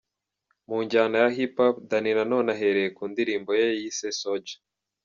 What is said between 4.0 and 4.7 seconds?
’Soldier’.